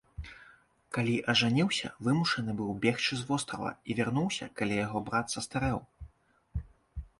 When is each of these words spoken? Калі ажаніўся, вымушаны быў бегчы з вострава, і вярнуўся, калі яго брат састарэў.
Калі 0.95 1.11
ажаніўся, 1.33 1.91
вымушаны 2.07 2.51
быў 2.63 2.71
бегчы 2.87 3.13
з 3.21 3.29
вострава, 3.29 3.69
і 3.89 3.99
вярнуўся, 4.01 4.51
калі 4.61 4.83
яго 4.85 4.99
брат 5.13 5.25
састарэў. 5.37 5.79